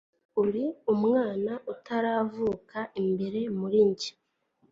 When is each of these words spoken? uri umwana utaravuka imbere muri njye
uri 0.43 0.65
umwana 0.93 1.51
utaravuka 1.73 2.79
imbere 3.01 3.41
muri 3.59 3.79
njye 3.89 4.11